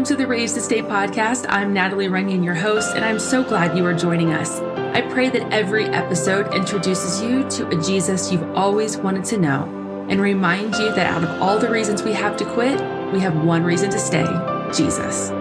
[0.00, 1.44] Welcome to the Raised Stay podcast.
[1.50, 4.58] I'm Natalie Runyon, your host, and I'm so glad you are joining us.
[4.96, 9.64] I pray that every episode introduces you to a Jesus you've always wanted to know
[10.08, 12.80] and remind you that out of all the reasons we have to quit,
[13.12, 14.24] we have one reason to stay
[14.72, 15.32] Jesus.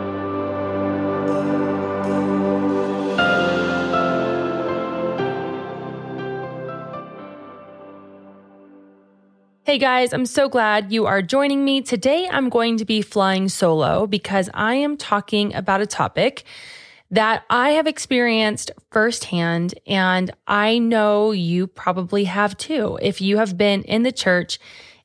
[9.69, 11.83] Hey guys, I'm so glad you are joining me.
[11.83, 16.43] Today I'm going to be flying solo because I am talking about a topic
[17.11, 22.97] that I have experienced firsthand, and I know you probably have too.
[22.99, 24.57] If you have been in the church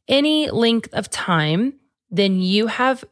[0.09, 1.75] any length of time,
[2.11, 3.05] then you have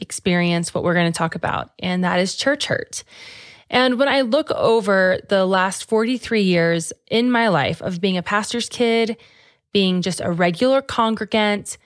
[0.00, 3.04] experienced what we're going to talk about, and that is church hurt.
[3.68, 8.22] And when I look over the last 43 years in my life of being a
[8.22, 9.18] pastor's kid,
[9.74, 11.76] being just a regular congregant,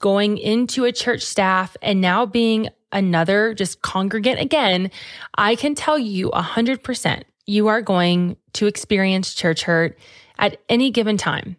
[0.00, 4.90] going into a church staff, and now being another just congregant again,
[5.36, 9.96] I can tell you 100% you are going to experience church hurt
[10.38, 11.56] at any given time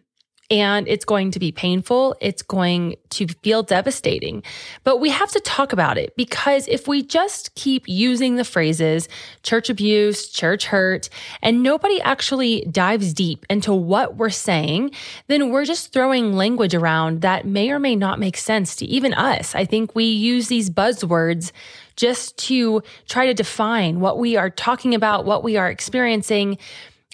[0.50, 2.16] and it's going to be painful.
[2.20, 4.42] It's going to feel devastating,
[4.84, 9.08] but we have to talk about it because if we just keep using the phrases
[9.42, 11.08] church abuse, church hurt,
[11.42, 14.90] and nobody actually dives deep into what we're saying,
[15.26, 19.14] then we're just throwing language around that may or may not make sense to even
[19.14, 19.54] us.
[19.54, 21.52] I think we use these buzzwords
[21.96, 26.58] just to try to define what we are talking about, what we are experiencing.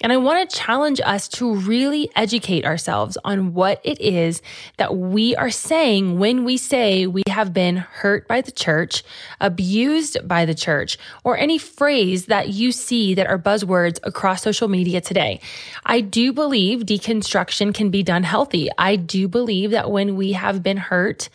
[0.01, 4.41] And I want to challenge us to really educate ourselves on what it is
[4.77, 9.03] that we are saying when we say we have been hurt by the church,
[9.39, 14.67] abused by the church, or any phrase that you see that are buzzwords across social
[14.67, 15.39] media today.
[15.85, 18.69] I do believe deconstruction can be done healthy.
[18.79, 21.29] I do believe that when we have been hurt,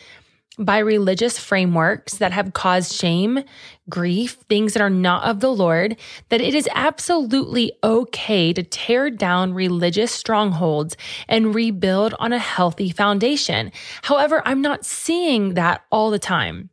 [0.59, 3.43] by religious frameworks that have caused shame,
[3.89, 5.97] grief, things that are not of the Lord,
[6.27, 10.97] that it is absolutely okay to tear down religious strongholds
[11.27, 13.71] and rebuild on a healthy foundation.
[14.03, 16.69] However, I'm not seeing that all the time.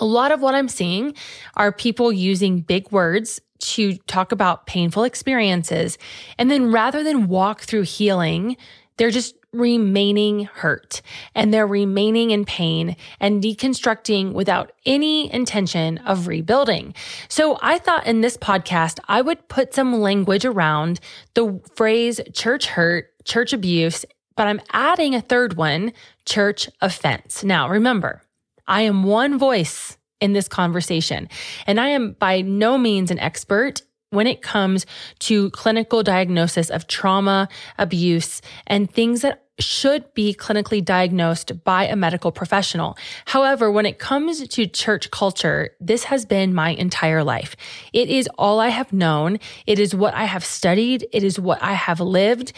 [0.00, 1.14] A lot of what I'm seeing
[1.54, 5.98] are people using big words to talk about painful experiences.
[6.38, 8.56] And then rather than walk through healing,
[8.96, 11.02] they're just remaining hurt
[11.34, 16.94] and they're remaining in pain and deconstructing without any intention of rebuilding.
[17.28, 21.00] So I thought in this podcast, I would put some language around
[21.34, 24.04] the phrase church hurt, church abuse,
[24.36, 25.92] but I'm adding a third one,
[26.24, 27.44] church offense.
[27.44, 28.22] Now remember,
[28.66, 31.28] I am one voice in this conversation
[31.66, 33.82] and I am by no means an expert
[34.12, 34.86] when it comes
[35.18, 37.48] to clinical diagnosis of trauma,
[37.78, 42.96] abuse, and things that should be clinically diagnosed by a medical professional.
[43.26, 47.54] However, when it comes to church culture, this has been my entire life.
[47.92, 49.38] It is all I have known.
[49.66, 51.06] It is what I have studied.
[51.12, 52.52] It is what I have lived.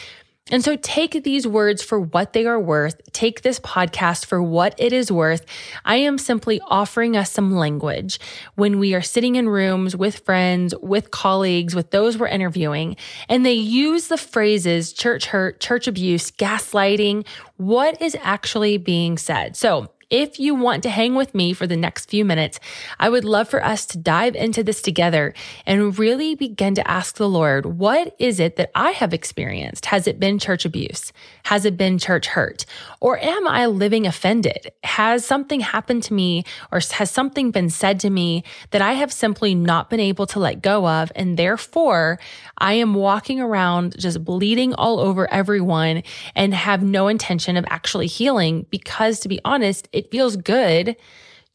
[0.50, 3.00] And so take these words for what they are worth.
[3.12, 5.46] Take this podcast for what it is worth.
[5.86, 8.20] I am simply offering us some language
[8.54, 12.96] when we are sitting in rooms with friends, with colleagues, with those we're interviewing,
[13.30, 17.26] and they use the phrases church hurt, church abuse, gaslighting.
[17.56, 19.56] What is actually being said?
[19.56, 22.60] So if you want to hang with me for the next few minutes,
[23.00, 25.34] I would love for us to dive into this together
[25.66, 29.86] and really begin to ask the Lord, what is it that I have experienced?
[29.86, 31.12] Has it been church abuse?
[31.46, 32.64] Has it been church hurt?
[33.00, 34.70] Or am I living offended?
[34.84, 39.12] Has something happened to me or has something been said to me that I have
[39.12, 41.10] simply not been able to let go of?
[41.16, 42.20] And therefore,
[42.58, 46.04] I am walking around just bleeding all over everyone
[46.36, 50.96] and have no intention of actually healing because to be honest, it feels good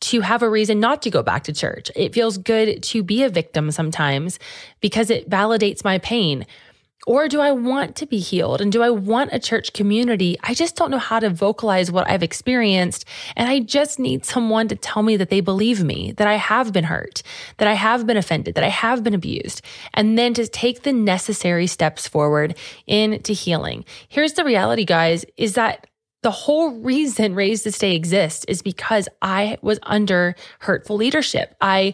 [0.01, 1.91] to have a reason not to go back to church.
[1.95, 4.39] It feels good to be a victim sometimes
[4.81, 6.45] because it validates my pain.
[7.07, 8.59] Or do I want to be healed?
[8.61, 10.37] And do I want a church community?
[10.43, 13.05] I just don't know how to vocalize what I've experienced.
[13.37, 16.73] And I just need someone to tell me that they believe me, that I have
[16.73, 17.23] been hurt,
[17.57, 19.61] that I have been offended, that I have been abused,
[19.93, 23.85] and then to take the necessary steps forward into healing.
[24.09, 25.87] Here's the reality, guys, is that
[26.21, 31.55] the whole reason Raised to Stay exists is because I was under hurtful leadership.
[31.61, 31.93] I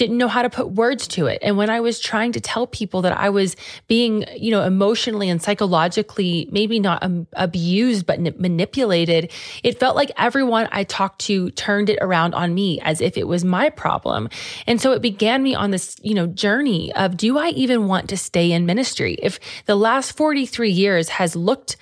[0.00, 1.38] didn't know how to put words to it.
[1.42, 3.54] And when I was trying to tell people that I was
[3.86, 9.30] being, you know, emotionally and psychologically, maybe not um, abused, but manipulated,
[9.62, 13.28] it felt like everyone I talked to turned it around on me as if it
[13.28, 14.30] was my problem.
[14.66, 18.08] And so it began me on this, you know, journey of do I even want
[18.08, 19.18] to stay in ministry?
[19.22, 21.76] If the last 43 years has looked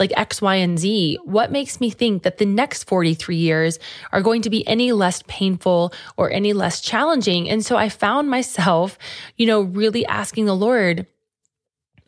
[0.00, 3.78] like X, Y, and Z, what makes me think that the next 43 years
[4.12, 7.48] are going to be any less painful or any less challenging?
[7.48, 8.98] And so I found myself,
[9.36, 11.06] you know, really asking the Lord,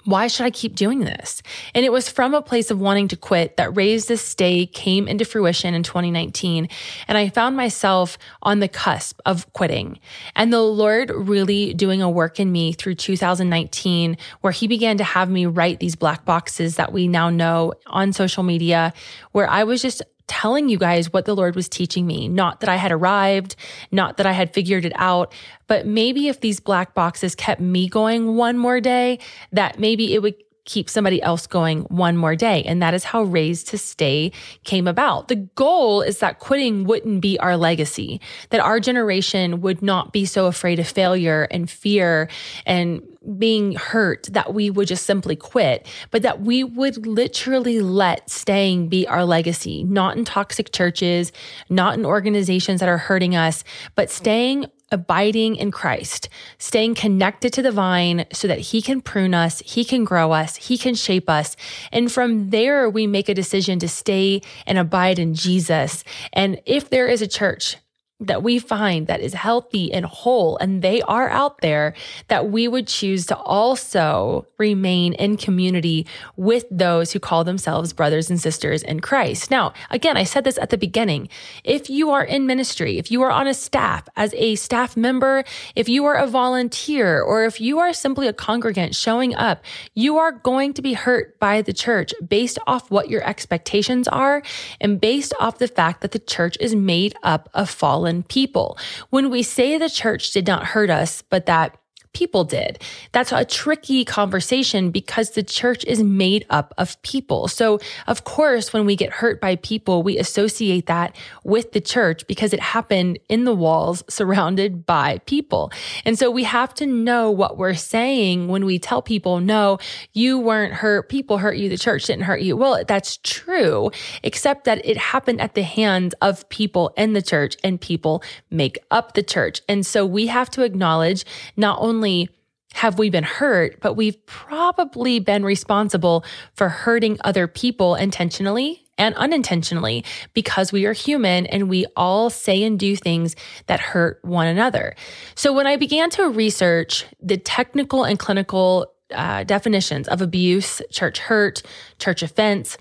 [0.04, 1.42] why should I keep doing this?
[1.74, 5.06] And it was from a place of wanting to quit that Raised to Stay came
[5.06, 6.68] into fruition in 2019.
[7.08, 9.98] And I found myself on the cusp of quitting.
[10.34, 15.04] And the Lord really doing a work in me through 2019, where He began to
[15.04, 18.92] have me write these black boxes that we now know on social media,
[19.32, 22.28] where I was just telling you guys what the Lord was teaching me.
[22.28, 23.56] Not that I had arrived,
[23.90, 25.32] not that I had figured it out,
[25.66, 29.18] but maybe if these black boxes kept me going one more day,
[29.52, 30.34] that maybe it would
[30.64, 32.62] keep somebody else going one more day.
[32.64, 34.32] And that is how Raised to Stay
[34.64, 35.28] came about.
[35.28, 38.20] The goal is that quitting wouldn't be our legacy,
[38.50, 42.28] that our generation would not be so afraid of failure and fear
[42.64, 43.02] and
[43.38, 48.88] being hurt that we would just simply quit, but that we would literally let staying
[48.88, 51.32] be our legacy, not in toxic churches,
[51.68, 56.28] not in organizations that are hurting us, but staying abiding in Christ,
[56.58, 60.56] staying connected to the vine so that he can prune us, he can grow us,
[60.56, 61.56] he can shape us.
[61.90, 66.04] And from there, we make a decision to stay and abide in Jesus.
[66.32, 67.76] And if there is a church
[68.26, 71.94] that we find that is healthy and whole, and they are out there,
[72.28, 78.30] that we would choose to also remain in community with those who call themselves brothers
[78.30, 79.50] and sisters in Christ.
[79.50, 81.28] Now, again, I said this at the beginning.
[81.64, 85.44] If you are in ministry, if you are on a staff as a staff member,
[85.74, 89.64] if you are a volunteer, or if you are simply a congregant showing up,
[89.94, 94.42] you are going to be hurt by the church based off what your expectations are
[94.80, 98.78] and based off the fact that the church is made up of fallen fallen people.
[99.10, 101.76] When we say the church did not hurt us, but that
[102.12, 102.82] people did.
[103.12, 107.48] That's a tricky conversation because the church is made up of people.
[107.48, 112.26] So, of course, when we get hurt by people, we associate that with the church
[112.26, 115.72] because it happened in the walls surrounded by people.
[116.04, 119.78] And so we have to know what we're saying when we tell people, no,
[120.12, 121.08] you weren't hurt.
[121.08, 121.68] People hurt you.
[121.68, 122.56] The church didn't hurt you.
[122.56, 123.90] Well, that's true,
[124.22, 128.78] except that it happened at the hands of people in the church and people make
[128.90, 129.62] up the church.
[129.68, 131.24] And so we have to acknowledge
[131.56, 132.28] not only only
[132.74, 139.14] have we been hurt, but we've probably been responsible for hurting other people intentionally and
[139.14, 140.04] unintentionally
[140.34, 144.96] because we are human and we all say and do things that hurt one another.
[145.36, 151.20] So when I began to research the technical and clinical uh, definitions of abuse, church
[151.20, 151.62] hurt,
[151.98, 152.76] church offense,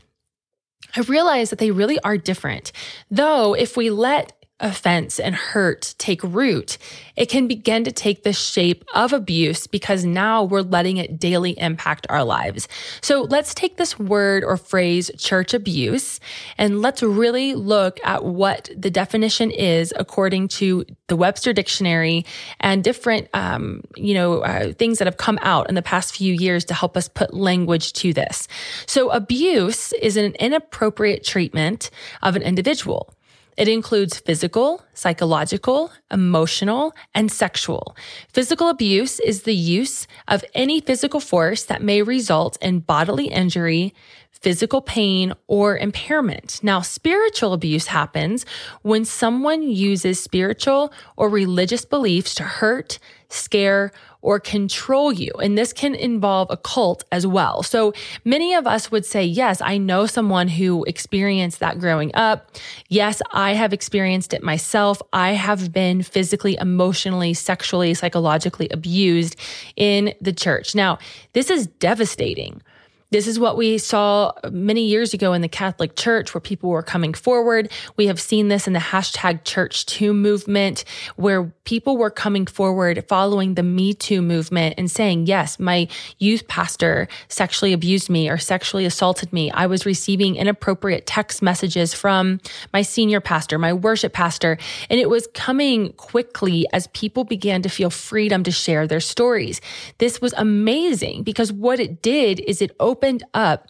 [0.95, 2.71] I realized that they really are different.
[3.11, 6.77] Though, if we let offense and hurt take root,
[7.15, 11.59] it can begin to take the shape of abuse because now we're letting it daily
[11.59, 12.67] impact our lives.
[13.01, 16.19] So let's take this word or phrase church abuse
[16.57, 22.25] and let's really look at what the definition is according to the Webster Dictionary
[22.59, 26.33] and different, um, you know, uh, things that have come out in the past few
[26.33, 28.47] years to help us put language to this.
[28.85, 31.89] So abuse is an inappropriate treatment
[32.21, 33.13] of an individual.
[33.61, 37.95] It includes physical, psychological, emotional, and sexual.
[38.33, 43.93] Physical abuse is the use of any physical force that may result in bodily injury,
[44.31, 46.59] physical pain, or impairment.
[46.63, 48.47] Now, spiritual abuse happens
[48.81, 52.97] when someone uses spiritual or religious beliefs to hurt,
[53.29, 53.91] scare,
[54.21, 55.31] or control you.
[55.41, 57.63] And this can involve a cult as well.
[57.63, 62.51] So many of us would say, yes, I know someone who experienced that growing up.
[62.87, 65.01] Yes, I have experienced it myself.
[65.11, 69.35] I have been physically, emotionally, sexually, psychologically abused
[69.75, 70.75] in the church.
[70.75, 70.99] Now,
[71.33, 72.61] this is devastating.
[73.11, 76.81] This is what we saw many years ago in the Catholic Church where people were
[76.81, 77.69] coming forward.
[77.97, 80.85] We have seen this in the hashtag church too movement
[81.17, 85.89] where people were coming forward following the Me Too movement and saying, yes, my
[86.19, 89.51] youth pastor sexually abused me or sexually assaulted me.
[89.51, 92.39] I was receiving inappropriate text messages from
[92.71, 94.57] my senior pastor, my worship pastor,
[94.89, 99.59] and it was coming quickly as people began to feel freedom to share their stories.
[99.97, 103.67] This was amazing because what it did is it opened opened up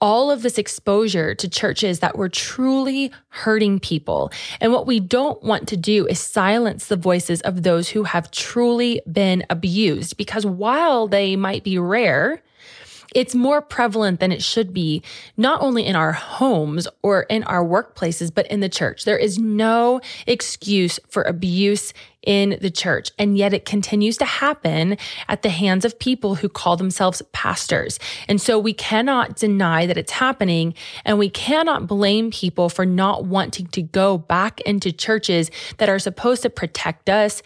[0.00, 4.32] all of this exposure to churches that were truly hurting people.
[4.58, 8.30] And what we don't want to do is silence the voices of those who have
[8.30, 12.42] truly been abused because while they might be rare,
[13.14, 15.02] it's more prevalent than it should be,
[15.36, 19.04] not only in our homes or in our workplaces, but in the church.
[19.04, 23.10] There is no excuse for abuse in the church.
[23.18, 24.96] And yet it continues to happen
[25.28, 27.98] at the hands of people who call themselves pastors.
[28.28, 30.74] And so we cannot deny that it's happening
[31.04, 35.98] and we cannot blame people for not wanting to go back into churches that are
[35.98, 37.42] supposed to protect us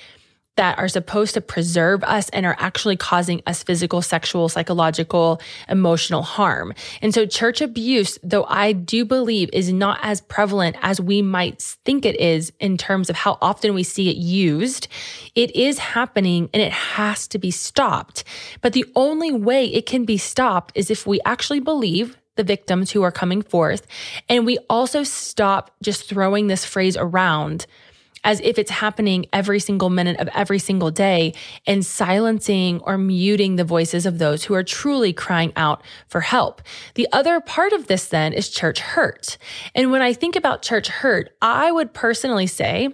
[0.56, 6.22] that are supposed to preserve us and are actually causing us physical, sexual, psychological, emotional
[6.22, 6.72] harm.
[7.02, 11.60] And so church abuse, though I do believe is not as prevalent as we might
[11.84, 14.88] think it is in terms of how often we see it used,
[15.34, 18.24] it is happening and it has to be stopped.
[18.60, 22.90] But the only way it can be stopped is if we actually believe the victims
[22.90, 23.86] who are coming forth.
[24.28, 27.66] And we also stop just throwing this phrase around
[28.24, 31.34] as if it's happening every single minute of every single day
[31.66, 36.62] and silencing or muting the voices of those who are truly crying out for help.
[36.94, 39.38] The other part of this then is church hurt.
[39.74, 42.88] And when I think about church hurt, I would personally say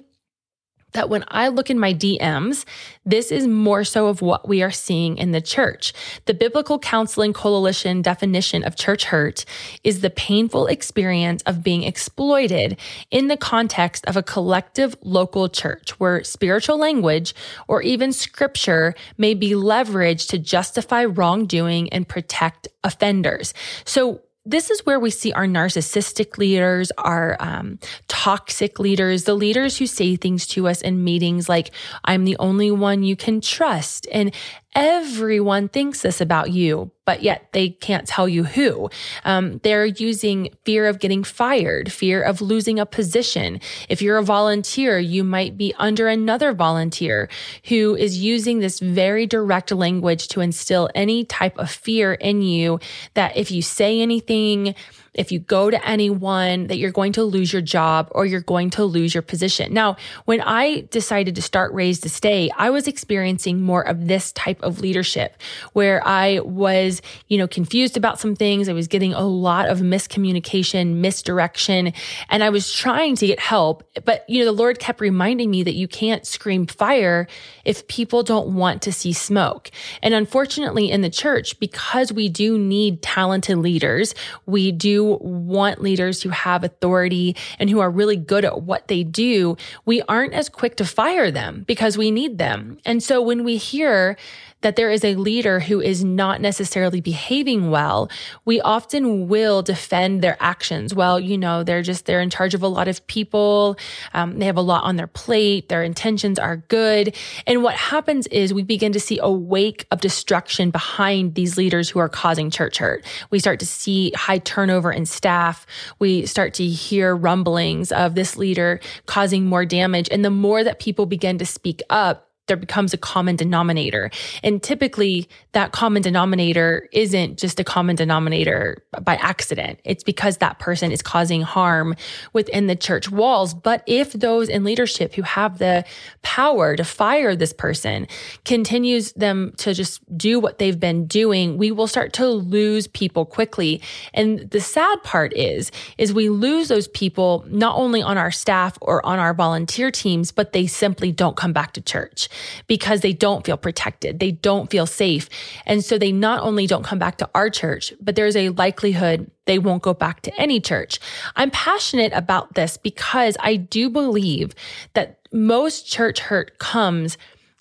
[0.92, 2.64] that when I look in my DMs,
[3.04, 5.92] this is more so of what we are seeing in the church.
[6.26, 9.44] The Biblical Counseling Coalition definition of church hurt
[9.84, 12.78] is the painful experience of being exploited
[13.10, 17.34] in the context of a collective local church where spiritual language
[17.68, 23.54] or even scripture may be leveraged to justify wrongdoing and protect offenders.
[23.84, 27.78] So this is where we see our narcissistic leaders, our um,
[28.08, 31.70] toxic leaders, the leaders who say things to us in meetings like,
[32.04, 34.06] I'm the only one you can trust.
[34.10, 34.34] And
[34.74, 38.88] Everyone thinks this about you, but yet they can't tell you who.
[39.24, 43.60] Um, they're using fear of getting fired, fear of losing a position.
[43.88, 47.28] If you're a volunteer, you might be under another volunteer
[47.64, 52.78] who is using this very direct language to instill any type of fear in you
[53.14, 54.76] that if you say anything,
[55.14, 58.70] if you go to anyone that you're going to lose your job or you're going
[58.70, 59.74] to lose your position.
[59.74, 64.32] Now, when I decided to start Raised to Stay, I was experiencing more of this
[64.32, 65.36] type of leadership
[65.72, 68.68] where I was, you know, confused about some things.
[68.68, 71.92] I was getting a lot of miscommunication, misdirection,
[72.28, 73.82] and I was trying to get help.
[74.04, 77.26] But, you know, the Lord kept reminding me that you can't scream fire
[77.64, 79.70] if people don't want to see smoke.
[80.02, 84.14] And unfortunately, in the church, because we do need talented leaders,
[84.46, 89.02] we do want leaders who have authority and who are really good at what they
[89.04, 92.78] do, we aren't as quick to fire them because we need them.
[92.84, 94.16] And so when we hear
[94.62, 98.10] that there is a leader who is not necessarily behaving well,
[98.44, 100.94] we often will defend their actions.
[100.94, 103.76] Well, you know, they're just, they're in charge of a lot of people.
[104.14, 105.68] Um, they have a lot on their plate.
[105.68, 107.16] Their intentions are good.
[107.46, 111.88] And what happens is we begin to see a wake of destruction behind these leaders
[111.88, 113.04] who are causing church hurt.
[113.30, 115.66] We start to see high turnover in staff.
[115.98, 120.08] We start to hear rumblings of this leader causing more damage.
[120.10, 124.10] And the more that people begin to speak up, there becomes a common denominator.
[124.42, 129.78] And typically that common denominator isn't just a common denominator by accident.
[129.84, 131.94] It's because that person is causing harm
[132.32, 133.54] within the church walls.
[133.54, 135.84] But if those in leadership who have the
[136.22, 138.08] power to fire this person
[138.44, 143.24] continues them to just do what they've been doing, we will start to lose people
[143.24, 143.80] quickly.
[144.12, 148.76] And the sad part is, is we lose those people not only on our staff
[148.80, 152.28] or on our volunteer teams, but they simply don't come back to church
[152.66, 154.20] because they don't feel protected.
[154.20, 155.28] They don't feel safe.
[155.66, 159.30] And so they not only don't come back to our church, but there's a likelihood
[159.46, 161.00] they won't go back to any church.
[161.36, 164.54] I'm passionate about this because I do believe
[164.94, 167.16] that most church hurt comes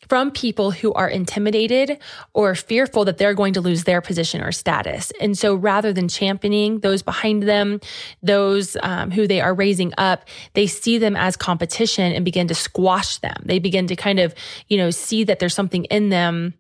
[0.09, 1.99] from people who are intimidated
[2.33, 5.11] or fearful that they're going to lose their position or status.
[5.21, 7.79] And so rather than championing those behind them,
[8.23, 10.25] those um, who they are raising up,
[10.55, 13.37] they see them as competition and begin to squash them.
[13.45, 14.33] They begin to kind of,
[14.67, 16.55] you know, see that there's something in them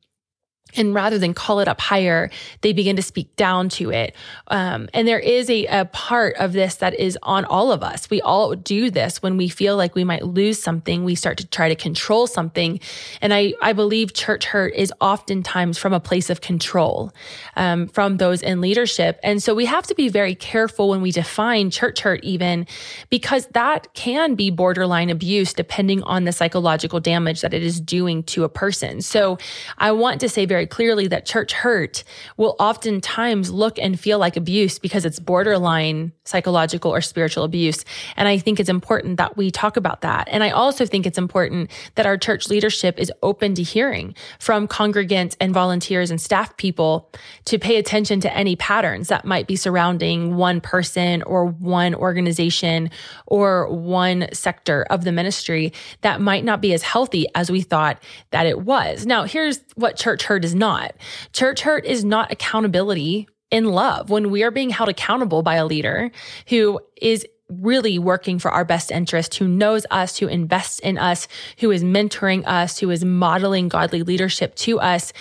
[0.75, 2.29] and rather than call it up higher,
[2.61, 4.15] they begin to speak down to it.
[4.47, 8.09] Um, and there is a, a part of this that is on all of us.
[8.09, 11.03] We all do this when we feel like we might lose something.
[11.03, 12.79] We start to try to control something.
[13.21, 17.13] And I, I believe church hurt is oftentimes from a place of control
[17.55, 19.19] um, from those in leadership.
[19.23, 22.67] And so we have to be very careful when we define church hurt, even
[23.09, 28.23] because that can be borderline abuse depending on the psychological damage that it is doing
[28.23, 29.01] to a person.
[29.01, 29.37] So
[29.77, 32.03] I want to say very very clearly that church hurt
[32.35, 37.85] will oftentimes look and feel like abuse because it's borderline psychological or spiritual abuse.
[38.17, 40.27] And I think it's important that we talk about that.
[40.29, 44.67] And I also think it's important that our church leadership is open to hearing from
[44.67, 47.09] congregants and volunteers and staff people
[47.45, 52.89] to pay attention to any patterns that might be surrounding one person or one organization
[53.27, 58.03] or one sector of the ministry that might not be as healthy as we thought
[58.31, 59.05] that it was.
[59.05, 60.95] Now, here's what church hurt is not.
[61.31, 64.09] Church hurt is not accountability in love.
[64.09, 66.11] When we are being held accountable by a leader
[66.47, 71.27] who is really working for our best interest, who knows us, who invests in us,
[71.59, 75.13] who is mentoring us, who is modeling godly leadership to us,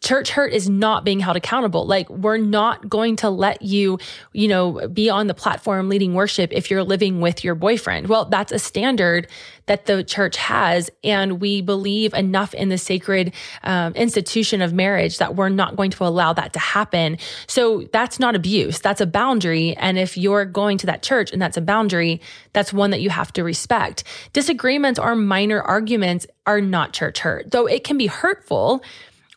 [0.00, 1.86] church hurt is not being held accountable.
[1.86, 3.98] Like we're not going to let you,
[4.32, 8.08] you know, be on the platform leading worship if you're living with your boyfriend.
[8.08, 9.28] Well, that's a standard
[9.66, 10.90] that the church has.
[11.04, 15.90] And we believe enough in the sacred um, institution of marriage that we're not going
[15.92, 17.18] to allow that to happen.
[17.46, 18.80] So that's not abuse.
[18.80, 19.76] That's a boundary.
[19.76, 22.20] And if you're going to that church and that's a boundary,
[22.52, 24.04] that's one that you have to respect.
[24.32, 28.82] Disagreements or minor arguments are not church hurt, though it can be hurtful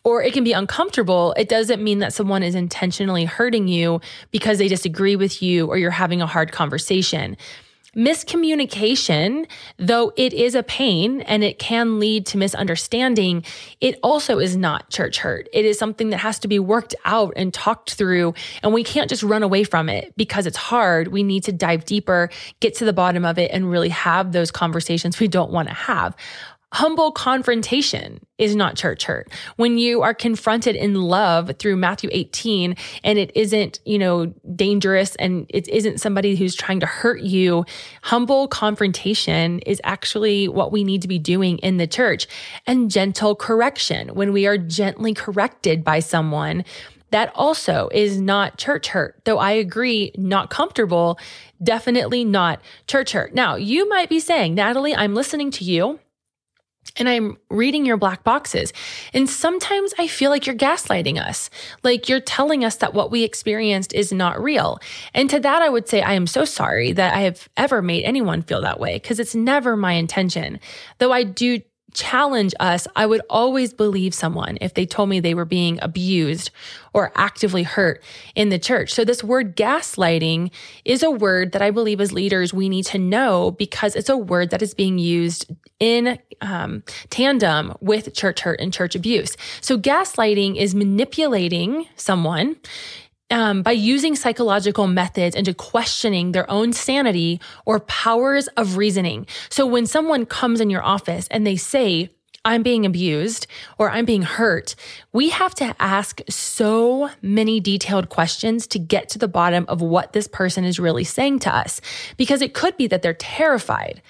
[0.04, 4.58] or it can be uncomfortable, it doesn't mean that someone is intentionally hurting you because
[4.58, 7.36] they disagree with you or you're having a hard conversation.
[7.96, 9.46] Miscommunication,
[9.78, 13.44] though it is a pain and it can lead to misunderstanding,
[13.80, 15.48] it also is not church hurt.
[15.52, 18.34] It is something that has to be worked out and talked through.
[18.62, 21.08] And we can't just run away from it because it's hard.
[21.08, 24.50] We need to dive deeper, get to the bottom of it, and really have those
[24.50, 26.16] conversations we don't want to have.
[26.74, 29.30] Humble confrontation is not church hurt.
[29.54, 35.14] When you are confronted in love through Matthew 18 and it isn't, you know, dangerous
[35.14, 37.64] and it isn't somebody who's trying to hurt you,
[38.02, 42.26] humble confrontation is actually what we need to be doing in the church.
[42.66, 46.64] And gentle correction, when we are gently corrected by someone,
[47.12, 49.20] that also is not church hurt.
[49.24, 51.20] Though I agree, not comfortable,
[51.62, 53.32] definitely not church hurt.
[53.32, 56.00] Now, you might be saying, Natalie, I'm listening to you
[56.96, 58.72] and I'm reading your black boxes.
[59.12, 61.50] And sometimes I feel like you're gaslighting us.
[61.82, 64.78] Like you're telling us that what we experienced is not real.
[65.12, 68.04] And to that, I would say, I am so sorry that I have ever made
[68.04, 70.60] anyone feel that way because it's never my intention.
[70.98, 71.60] Though I do
[71.94, 76.50] challenge us, I would always believe someone if they told me they were being abused
[76.92, 78.02] or actively hurt
[78.34, 78.92] in the church.
[78.92, 80.50] So this word gaslighting
[80.84, 84.16] is a word that I believe as leaders we need to know because it's a
[84.16, 89.36] word that is being used in um, tandem with church hurt and church abuse.
[89.60, 92.56] So gaslighting is manipulating someone
[93.34, 99.26] um, by using psychological methods into questioning their own sanity or powers of reasoning.
[99.50, 102.10] So when someone comes in your office and they say,
[102.44, 104.76] I'm being abused or I'm being hurt,
[105.12, 110.12] we have to ask so many detailed questions to get to the bottom of what
[110.12, 111.80] this person is really saying to us.
[112.16, 114.00] Because it could be that they're terrified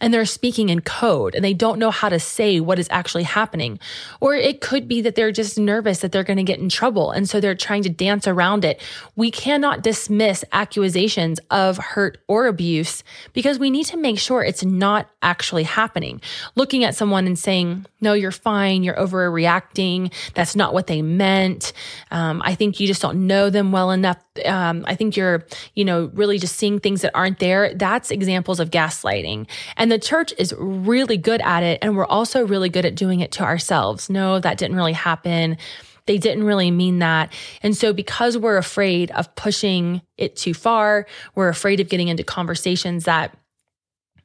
[0.00, 3.24] and they're speaking in code and they don't know how to say what is actually
[3.24, 3.78] happening.
[4.20, 7.10] Or it could be that they're just nervous that they're going to get in trouble.
[7.10, 8.80] And so they're trying to dance around it.
[9.16, 14.64] We cannot dismiss accusations of hurt or abuse because we need to make sure it's
[14.64, 16.20] not actually happening.
[16.54, 18.82] Looking at someone and saying, no, you're fine.
[18.84, 20.12] You're overreacting.
[20.34, 21.72] That's not what they meant.
[22.10, 24.18] Um, I think you just don't know them well enough.
[24.44, 27.74] Um, I think you're, you know, really just seeing things that aren't there.
[27.74, 29.48] That's examples of gaslighting.
[29.76, 31.78] And and the church is really good at it.
[31.80, 34.10] And we're also really good at doing it to ourselves.
[34.10, 35.56] No, that didn't really happen.
[36.04, 37.32] They didn't really mean that.
[37.62, 42.22] And so, because we're afraid of pushing it too far, we're afraid of getting into
[42.22, 43.34] conversations that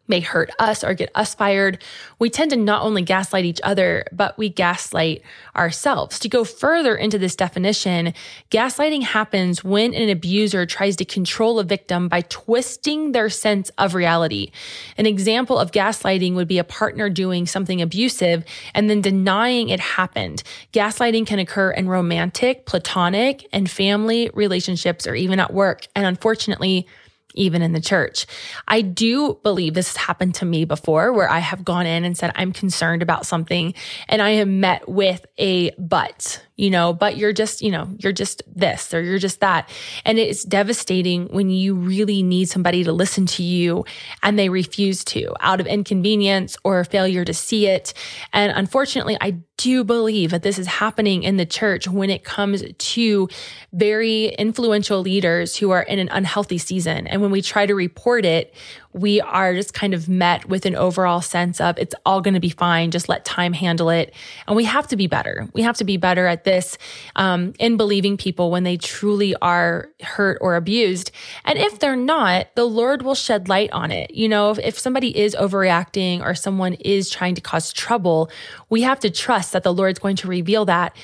[0.08, 1.82] may hurt us or get us fired,
[2.20, 5.22] we tend to not only gaslight each other, but we gaslight
[5.56, 6.20] ourselves.
[6.20, 8.14] To go further into this definition,
[8.52, 13.96] gaslighting happens when an abuser tries to control a victim by twisting their sense of
[13.96, 14.52] reality.
[14.98, 19.80] An example of gaslighting would be a partner doing something abusive and then denying it
[19.80, 20.44] happened.
[20.74, 25.88] Gaslighting can occur in romantic, platonic, and family relationships or even at work.
[25.96, 26.88] And unfortunately,
[27.34, 28.26] even in the church.
[28.68, 32.18] I do believe this has happened to me before where I have gone in and
[32.18, 33.74] said, I'm concerned about something
[34.08, 38.14] and I am met with a but you know, but you're just, you know, you're
[38.14, 39.70] just this or you're just that.
[40.06, 43.86] And it's devastating when you really need somebody to listen to you
[44.22, 47.94] and they refuse to out of inconvenience or failure to see it.
[48.34, 52.64] And unfortunately, I do believe that this is happening in the church when it comes
[52.78, 53.30] to
[53.72, 57.08] very influential leaders who are in an unhealthy season.
[57.08, 58.54] And when we try to report it,
[58.94, 62.40] we are just kind of met with an overall sense of it's all going to
[62.40, 62.92] be fine.
[62.92, 64.14] Just let time handle it.
[64.48, 65.50] And we have to be better.
[65.54, 66.78] We have to be better at this
[67.16, 71.12] um, in believing people when they truly are hurt or abused.
[71.46, 74.14] And if they're not, the Lord will shed light on it.
[74.14, 78.30] You know, if, if somebody is overreacting or someone is trying to cause trouble,
[78.70, 80.96] we have to trust that the Lord's going to reveal that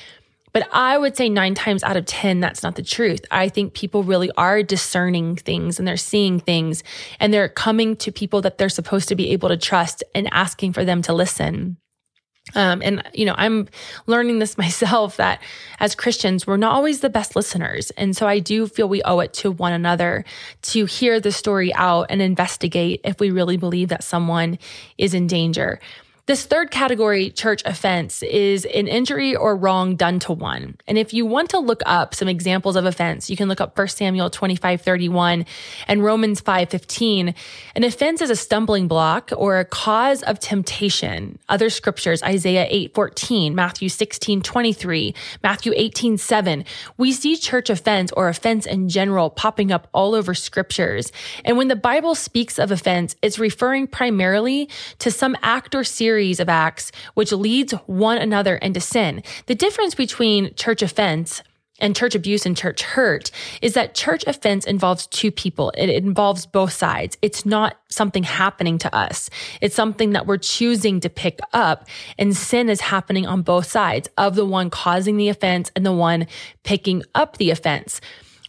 [0.52, 3.20] but I would say nine times out of 10, that's not the truth.
[3.30, 6.82] I think people really are discerning things and they're seeing things
[7.18, 10.72] and they're coming to people that they're supposed to be able to trust and asking
[10.72, 11.76] for them to listen.
[12.54, 13.68] Um, and, you know, I'm
[14.06, 15.40] learning this myself that
[15.78, 17.90] as Christians, we're not always the best listeners.
[17.92, 20.24] And so I do feel we owe it to one another
[20.62, 24.58] to hear the story out and investigate if we really believe that someone
[24.98, 25.80] is in danger.
[26.30, 30.76] This third category church offense is an injury or wrong done to one.
[30.86, 33.76] And if you want to look up some examples of offense, you can look up
[33.76, 35.44] 1 Samuel 25, 31
[35.88, 37.34] and Romans 5, 15.
[37.74, 41.36] An offense is a stumbling block or a cause of temptation.
[41.48, 45.12] Other scriptures, Isaiah 8, 14, Matthew 16, 23,
[45.42, 46.64] Matthew 18, 7.
[46.96, 51.10] We see church offense or offense in general popping up all over scriptures.
[51.44, 54.68] And when the Bible speaks of offense, it's referring primarily
[55.00, 59.22] to some act or series series of acts which leads one another into sin.
[59.46, 61.42] The difference between church offense
[61.78, 63.30] and church abuse and church hurt
[63.62, 65.72] is that church offense involves two people.
[65.78, 67.16] It involves both sides.
[67.22, 69.30] It's not something happening to us.
[69.62, 74.10] It's something that we're choosing to pick up and sin is happening on both sides
[74.18, 76.26] of the one causing the offense and the one
[76.64, 78.02] picking up the offense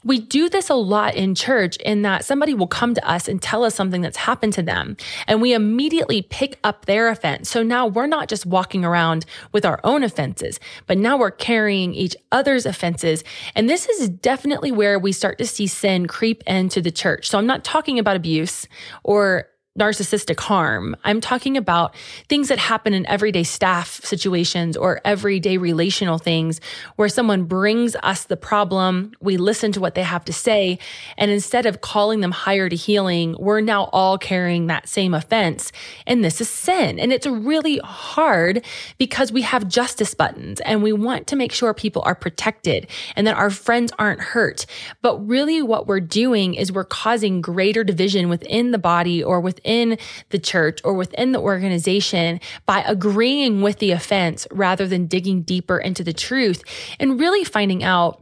[0.04, 3.42] we do this a lot in church in that somebody will come to us and
[3.42, 7.50] tell us something that's happened to them and we immediately pick up their offense.
[7.50, 11.94] So now we're not just walking around with our own offenses, but now we're carrying
[11.94, 13.24] each other's offenses.
[13.56, 17.30] And this is definitely where we start to see sin creep into the church.
[17.30, 18.68] So I'm not talking about abuse
[19.04, 19.48] or
[19.80, 20.98] narcissistic harm.
[21.06, 21.96] I'm talking about
[22.28, 26.60] things that happen in everyday staff situations or everyday relational things
[26.98, 30.78] where someone brings us the problem, we listen to what they have to say,
[31.18, 35.72] and instead of calling them higher to healing, we're now all carrying that same offense.
[36.06, 37.00] And this is sin.
[37.00, 38.66] And it's really hard
[38.98, 43.26] because we have justice buttons and we want to make sure people are protected and
[43.26, 44.66] that our friends aren't hurt.
[45.02, 49.61] But really what we're doing is we're causing greater division within the body or within
[49.62, 49.98] within
[50.30, 55.78] the church or within the organization by agreeing with the offense rather than digging deeper
[55.78, 56.64] into the truth
[57.00, 58.21] and really finding out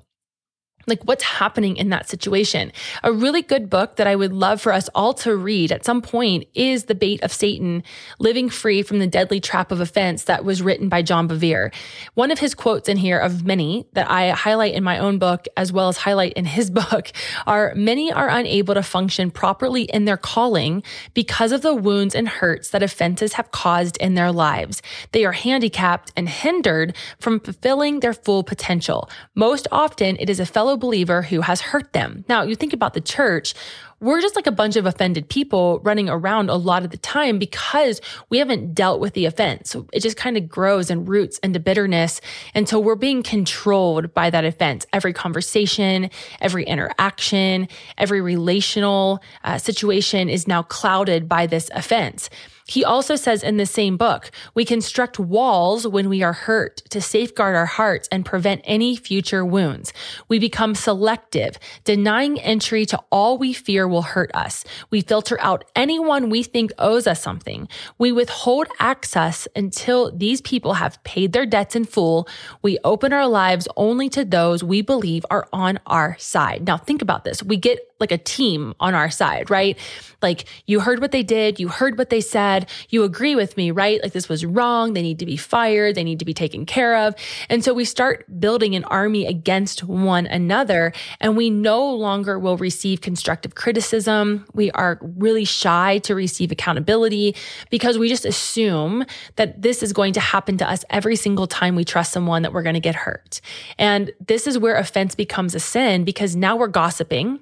[0.90, 2.72] like what's happening in that situation.
[3.04, 6.02] A really good book that I would love for us all to read at some
[6.02, 7.84] point is The Bait of Satan,
[8.20, 11.74] Living Free from the Deadly Trap of Offense that was written by John Bevere.
[12.16, 15.48] One of his quotes in here of many that I highlight in my own book
[15.56, 17.12] as well as highlight in his book
[17.48, 22.28] are many are unable to function properly in their calling because of the wounds and
[22.28, 24.82] hurts that offenses have caused in their lives.
[25.12, 29.10] They are handicapped and hindered from fulfilling their full potential.
[29.36, 32.26] Most often it is a fellow believer who has hurt them.
[32.28, 33.54] Now, you think about the church,
[34.02, 37.38] we're just like a bunch of offended people running around a lot of the time
[37.38, 39.70] because we haven't dealt with the offense.
[39.70, 42.22] So it just kind of grows and roots into bitterness
[42.56, 44.86] until we're being controlled by that offense.
[44.94, 52.30] Every conversation, every interaction, every relational uh, situation is now clouded by this offense.
[52.70, 57.02] He also says in the same book, we construct walls when we are hurt to
[57.02, 59.92] safeguard our hearts and prevent any future wounds.
[60.28, 64.64] We become selective, denying entry to all we fear will hurt us.
[64.92, 67.68] We filter out anyone we think owes us something.
[67.98, 72.28] We withhold access until these people have paid their debts in full.
[72.62, 76.68] We open our lives only to those we believe are on our side.
[76.68, 77.42] Now think about this.
[77.42, 79.78] We get like a team on our side, right?
[80.22, 83.72] Like you heard what they did, you heard what they said, you agree with me,
[83.72, 84.02] right?
[84.02, 86.98] Like this was wrong, they need to be fired, they need to be taken care
[86.98, 87.16] of.
[87.50, 92.58] And so we start building an army against one another and we no longer will
[92.58, 94.46] receive constructive criticism.
[94.54, 97.36] We are really shy to receive accountability
[97.70, 99.06] because we just assume
[99.38, 102.54] that this is going to happen to us every single time we trust someone that
[102.54, 103.42] we're going to get hurt.
[103.78, 107.40] And this is where offense becomes a sin because now we're gossiping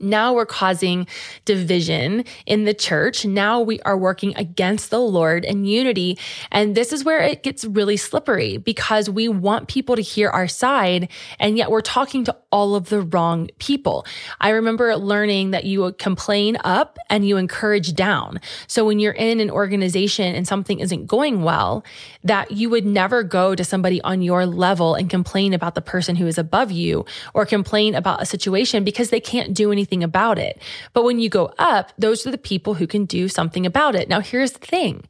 [0.00, 1.08] now we're causing
[1.44, 3.24] division in the church.
[3.24, 6.18] Now we are working against the Lord in unity.
[6.52, 10.46] And this is where it gets really slippery because we want people to hear our
[10.46, 11.10] side.
[11.40, 14.06] And yet we're talking to all of the wrong people.
[14.40, 18.40] I remember learning that you complain up and you encourage down.
[18.68, 21.84] So when you're in an organization and something isn't going well,
[22.22, 26.14] that you would never go to somebody on your level and complain about the person
[26.14, 30.04] who is above you or complain about a situation because they can't do anything anything
[30.04, 30.60] about it.
[30.92, 34.08] But when you go up, those are the people who can do something about it.
[34.08, 35.08] Now, here's the thing.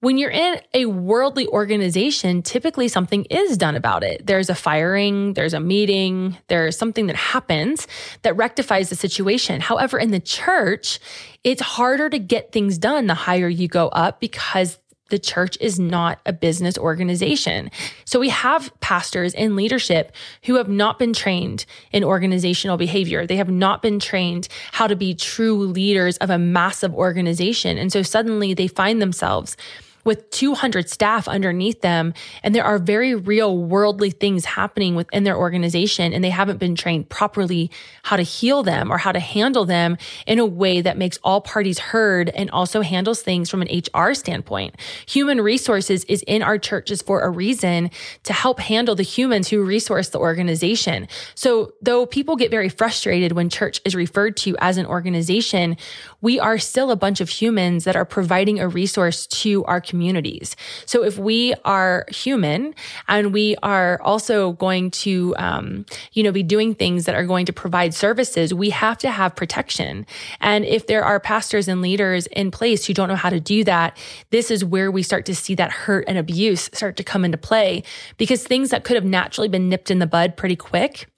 [0.00, 4.26] When you're in a worldly organization, typically something is done about it.
[4.26, 7.86] There's a firing, there's a meeting, there's something that happens
[8.22, 9.60] that rectifies the situation.
[9.60, 11.00] However, in the church,
[11.44, 14.78] it's harder to get things done the higher you go up because
[15.10, 17.70] the church is not a business organization.
[18.04, 20.12] So we have pastors in leadership
[20.44, 23.26] who have not been trained in organizational behavior.
[23.26, 27.78] They have not been trained how to be true leaders of a massive organization.
[27.78, 29.56] And so suddenly they find themselves
[30.04, 32.14] with 200 staff underneath them.
[32.42, 36.74] And there are very real worldly things happening within their organization, and they haven't been
[36.74, 37.70] trained properly
[38.02, 41.40] how to heal them or how to handle them in a way that makes all
[41.40, 44.76] parties heard and also handles things from an HR standpoint.
[45.06, 47.90] Human resources is in our churches for a reason
[48.24, 51.08] to help handle the humans who resource the organization.
[51.34, 55.76] So, though people get very frustrated when church is referred to as an organization,
[56.20, 60.56] we are still a bunch of humans that are providing a resource to our communities.
[60.86, 62.74] So if we are human
[63.08, 67.46] and we are also going to, um, you know, be doing things that are going
[67.46, 70.06] to provide services, we have to have protection.
[70.40, 73.64] And if there are pastors and leaders in place who don't know how to do
[73.64, 73.96] that,
[74.30, 77.38] this is where we start to see that hurt and abuse start to come into
[77.38, 77.82] play
[78.16, 81.08] because things that could have naturally been nipped in the bud pretty quick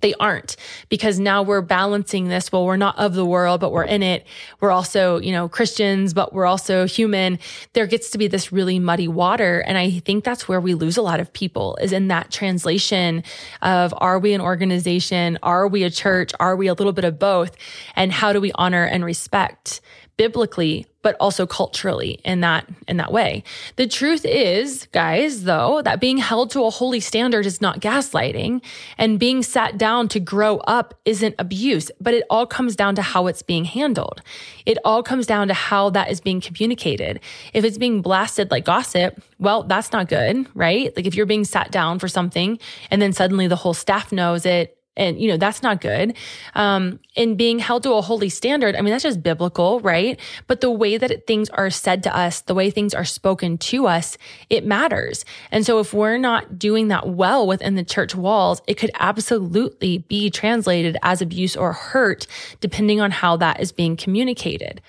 [0.00, 0.56] they aren't
[0.88, 2.52] because now we're balancing this.
[2.52, 4.26] Well, we're not of the world, but we're in it.
[4.60, 7.38] We're also, you know, Christians, but we're also human.
[7.72, 9.60] There gets to be this really muddy water.
[9.60, 13.24] And I think that's where we lose a lot of people is in that translation
[13.62, 15.38] of are we an organization?
[15.42, 16.32] Are we a church?
[16.38, 17.56] Are we a little bit of both?
[17.94, 19.80] And how do we honor and respect
[20.16, 23.44] biblically but also culturally in that in that way.
[23.76, 28.60] The truth is, guys, though, that being held to a holy standard is not gaslighting
[28.98, 33.02] and being sat down to grow up isn't abuse, but it all comes down to
[33.02, 34.20] how it's being handled.
[34.66, 37.20] It all comes down to how that is being communicated.
[37.54, 40.92] If it's being blasted like gossip, well, that's not good, right?
[40.96, 42.58] Like if you're being sat down for something
[42.90, 46.16] and then suddenly the whole staff knows it and you know that's not good.
[46.54, 50.18] Um and being held to a holy standard i mean that's just biblical right?
[50.46, 53.86] But the way that things are said to us the way things are spoken to
[53.86, 54.18] us
[54.50, 55.24] it matters.
[55.50, 59.98] And so if we're not doing that well within the church walls it could absolutely
[59.98, 62.26] be translated as abuse or hurt
[62.60, 64.80] depending on how that is being communicated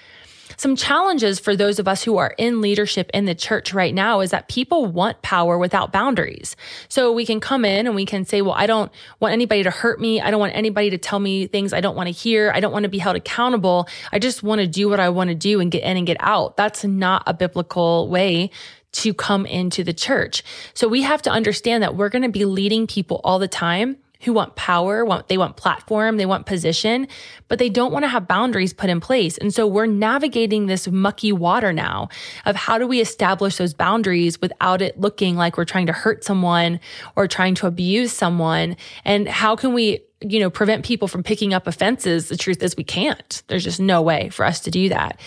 [0.58, 4.20] some challenges for those of us who are in leadership in the church right now
[4.22, 6.56] is that people want power without boundaries.
[6.90, 9.70] So we can come in and we can say, well, I don't want anybody to
[9.70, 10.20] hurt me.
[10.20, 12.52] I don't want anybody to tell me things I don't want to hear.
[12.54, 13.88] I don't want to be held accountable.
[14.12, 16.18] I just want to do what I want to do and get in and get
[16.20, 16.58] out.
[16.58, 18.50] That's not a biblical way
[18.94, 20.44] to come into the church.
[20.74, 23.98] So we have to understand that we're going to be leading people all the time
[24.22, 27.08] who want power, want they want platform, they want position,
[27.48, 29.38] but they don't want to have boundaries put in place.
[29.38, 32.10] And so we're navigating this mucky water now
[32.46, 36.24] of how do we establish those boundaries without it looking like we're trying to hurt
[36.24, 36.80] someone
[37.16, 38.76] or trying to abuse someone?
[39.06, 42.30] And how can we you know prevent people from picking up offenses?
[42.30, 43.44] The truth is we can't.
[43.48, 45.20] There's just no way for us to do that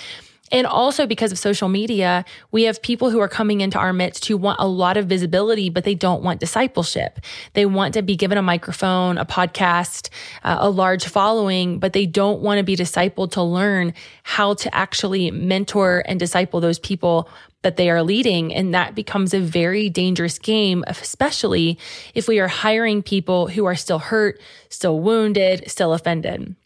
[0.50, 4.26] and also because of social media, we have people who are coming into our midst
[4.26, 7.20] who want a lot of visibility, but they don't want discipleship.
[7.54, 10.08] They want to be given a microphone, a podcast,
[10.42, 14.74] uh, a large following, but they don't want to be discipled to learn how to
[14.74, 17.28] actually mentor and disciple those people
[17.62, 18.54] that they are leading.
[18.54, 21.78] And that becomes a very dangerous game, especially
[22.14, 26.56] if we are hiring people who are still hurt, still wounded, still offended.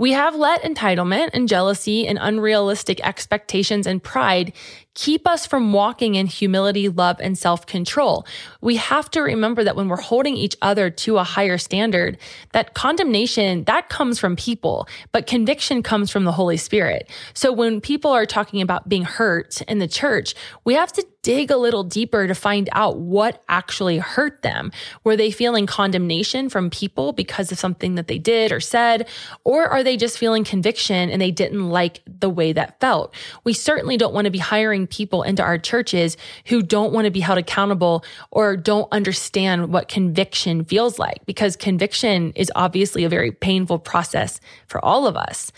[0.00, 4.54] We have let entitlement and jealousy and unrealistic expectations and pride
[4.94, 8.26] keep us from walking in humility, love, and self control.
[8.60, 12.18] We have to remember that when we're holding each other to a higher standard,
[12.52, 17.08] that condemnation, that comes from people, but conviction comes from the Holy Spirit.
[17.34, 21.50] So when people are talking about being hurt in the church, we have to dig
[21.50, 24.72] a little deeper to find out what actually hurt them.
[25.04, 29.06] Were they feeling condemnation from people because of something that they did or said?
[29.44, 33.14] Or are they just feeling conviction and they didn't like the way that felt?
[33.44, 36.16] We certainly don't want to be hiring people into our churches
[36.46, 41.56] who don't want to be held accountable or don't understand what conviction feels like because
[41.56, 45.52] conviction is obviously a very painful process for all of us.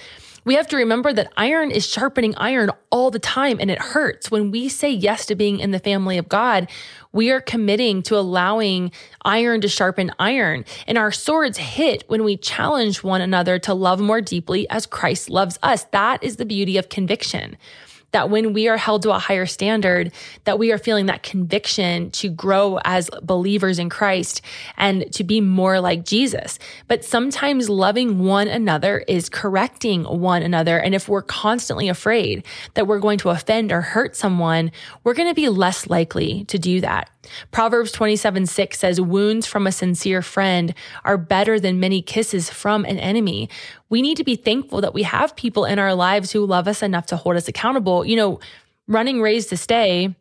[0.44, 4.28] We have to remember that iron is sharpening iron all the time and it hurts.
[4.28, 6.68] When we say yes to being in the family of God,
[7.12, 8.90] we are committing to allowing
[9.24, 10.64] iron to sharpen iron.
[10.88, 15.30] And our swords hit when we challenge one another to love more deeply as Christ
[15.30, 15.85] loves us.
[15.92, 17.56] That is the beauty of conviction.
[18.12, 20.12] That when we are held to a higher standard,
[20.44, 24.42] that we are feeling that conviction to grow as believers in Christ
[24.77, 26.59] and to be more like Jesus.
[26.88, 30.79] But sometimes loving one another is correcting one another.
[30.79, 32.44] And if we're constantly afraid
[32.75, 34.70] that we're going to offend or hurt someone,
[35.05, 37.11] we're going to be less likely to do that.
[37.51, 42.85] Proverbs 27 6 says, Wounds from a sincere friend are better than many kisses from
[42.85, 43.48] an enemy.
[43.92, 46.83] We need to be thankful that we have people in our lives who love us
[46.83, 48.07] enough to hold us accountable.
[48.07, 48.40] You know,
[48.88, 50.16] running Raised to Stay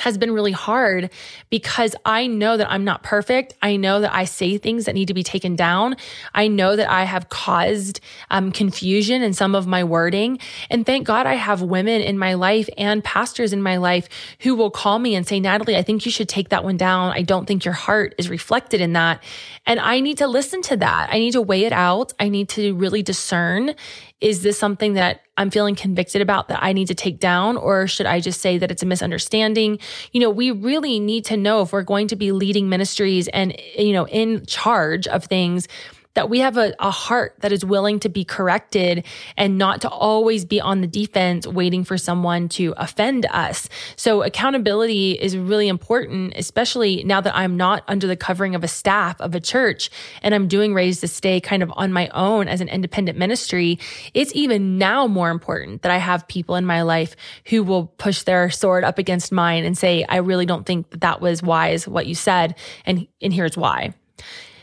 [0.00, 1.10] has been really hard
[1.50, 3.54] because I know that I'm not perfect.
[3.62, 5.96] I know that I say things that need to be taken down.
[6.34, 10.38] I know that I have caused um, confusion in some of my wording.
[10.70, 14.08] And thank God I have women in my life and pastors in my life
[14.40, 17.12] who will call me and say, Natalie, I think you should take that one down.
[17.12, 19.22] I don't think your heart is reflected in that.
[19.66, 21.10] And I need to listen to that.
[21.12, 22.12] I need to weigh it out.
[22.18, 23.74] I need to really discern
[24.20, 27.56] is this something that I'm feeling convicted about that I need to take down?
[27.56, 29.78] Or should I just say that it's a misunderstanding?
[30.12, 33.56] You know, we really need to know if we're going to be leading ministries and,
[33.78, 35.68] you know, in charge of things
[36.14, 39.88] that we have a, a heart that is willing to be corrected and not to
[39.88, 43.68] always be on the defense waiting for someone to offend us.
[43.96, 48.68] So accountability is really important, especially now that I'm not under the covering of a
[48.68, 49.90] staff of a church
[50.22, 53.78] and I'm doing Raised to Stay kind of on my own as an independent ministry.
[54.12, 57.14] It's even now more important that I have people in my life
[57.46, 61.00] who will push their sword up against mine and say, I really don't think that,
[61.02, 62.56] that was wise what you said.
[62.86, 63.94] And, and here's why.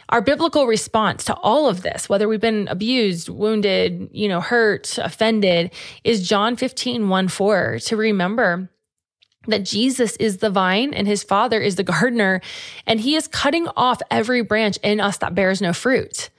[0.09, 4.97] Our biblical response to all of this, whether we've been abused, wounded, you know, hurt,
[4.97, 8.69] offended, is John 15, 1 4, to remember
[9.47, 12.41] that Jesus is the vine and his father is the gardener,
[12.85, 16.29] and he is cutting off every branch in us that bears no fruit.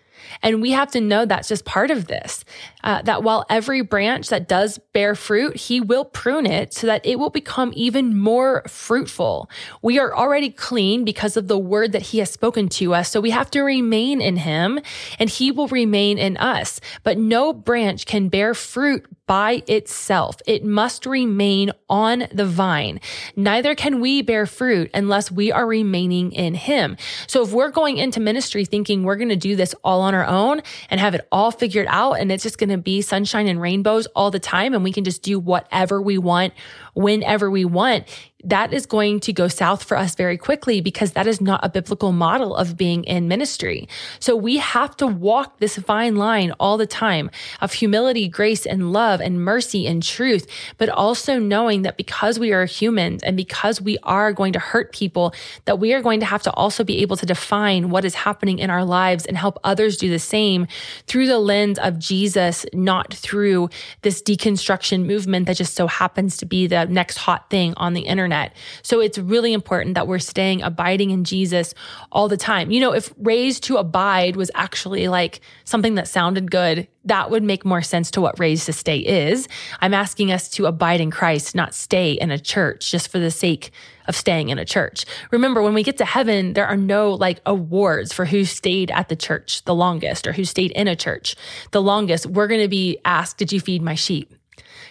[0.43, 2.45] And we have to know that's just part of this.
[2.85, 7.05] Uh, that while every branch that does bear fruit, he will prune it so that
[7.05, 9.51] it will become even more fruitful.
[9.83, 13.11] We are already clean because of the word that he has spoken to us.
[13.11, 14.81] So we have to remain in him
[15.19, 16.81] and he will remain in us.
[17.03, 20.41] But no branch can bear fruit by itself.
[20.47, 22.99] It must remain on the vine.
[23.37, 26.97] Neither can we bear fruit unless we are remaining in him.
[27.27, 30.25] So if we're going into ministry thinking we're going to do this all on our
[30.25, 33.61] own and have it all figured out and it's just going to be sunshine and
[33.61, 36.55] rainbows all the time and we can just do whatever we want
[36.99, 38.05] whenever we want,
[38.45, 41.69] that is going to go south for us very quickly because that is not a
[41.69, 43.89] biblical model of being in ministry.
[44.21, 47.31] So we have to walk this fine line all the time
[47.61, 52.53] of humility, grace, and love, and mercy and truth, but also knowing that because we
[52.53, 55.35] are humans and because we are going to hurt people,
[55.65, 58.61] that we are going to have to also be able to define what is happening
[58.61, 60.69] in our lives and help others do the same
[61.09, 63.69] through the lens of Jesus, not through
[64.03, 68.03] this deconstruction movement that just so happens to be the next hot thing on the
[68.03, 68.55] internet.
[68.83, 71.75] So it's really important that we're staying abiding in Jesus
[72.11, 72.71] all the time.
[72.71, 77.43] You know, if raised to abide was actually like something that sounded good, that would
[77.43, 79.49] make more sense to what raised to stay is.
[79.81, 83.31] I'm asking us to abide in Christ, not stay in a church just for the
[83.31, 83.73] sake
[84.07, 85.05] of staying in a church.
[85.31, 89.09] Remember, when we get to heaven, there are no like awards for who stayed at
[89.09, 91.37] the church the longest or who stayed in a church
[91.71, 92.27] the longest.
[92.27, 94.35] We're going to be asked, Did you feed my sheep?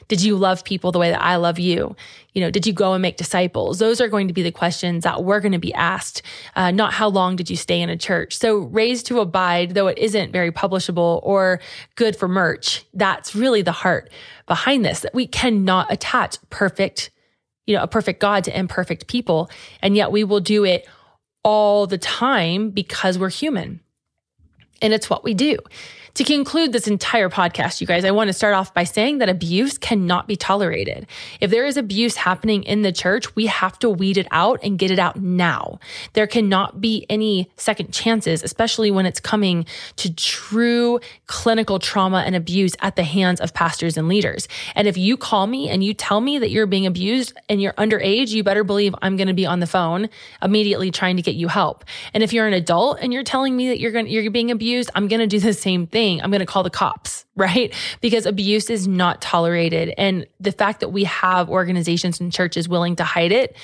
[0.07, 1.95] Did you love people the way that I love you?
[2.33, 3.79] You know, did you go and make disciples?
[3.79, 6.21] Those are going to be the questions that we're going to be asked,
[6.55, 8.37] uh, not how long did you stay in a church.
[8.37, 11.59] So raised to abide, though it isn't very publishable or
[11.95, 14.11] good for merch, that's really the heart
[14.45, 17.11] behind this, that we cannot attach perfect,
[17.65, 19.49] you know, a perfect God to imperfect people.
[19.81, 20.87] And yet we will do it
[21.43, 23.81] all the time because we're human.
[24.81, 25.57] And it's what we do.
[26.17, 29.29] To conclude this entire podcast, you guys, I want to start off by saying that
[29.29, 31.05] abuse cannot be tolerated.
[31.39, 34.79] If there is abuse happening in the church, we have to weed it out and
[34.79, 35.79] get it out now.
[36.13, 42.35] There cannot be any second chances, especially when it's coming to true clinical trauma and
[42.35, 44.47] abuse at the hands of pastors and leaders.
[44.73, 47.73] And if you call me and you tell me that you're being abused and you're
[47.73, 50.09] underage, you better believe I'm going to be on the phone
[50.41, 51.85] immediately trying to get you help.
[52.15, 54.66] And if you're an adult and you're telling me that you're going you're being abused,
[54.95, 57.73] I'm going to do the same thing I'm going to call the cops, right?
[58.01, 59.93] Because abuse is not tolerated.
[59.97, 63.55] And the fact that we have organizations and churches willing to hide it,